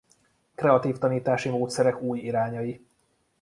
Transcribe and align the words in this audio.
Kreatív 0.55 0.97
tanítási 0.97 1.49
módszerek 1.49 2.01
új 2.01 2.19
irányai. 2.19 2.85